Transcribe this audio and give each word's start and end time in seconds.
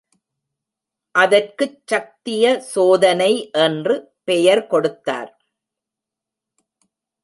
அதற்குச் 1.15 1.87
சத்திய 1.87 2.59
சோதனை 2.59 3.49
என்று 3.51 4.13
பெயர் 4.23 4.67
கொடுத்தார். 4.67 5.31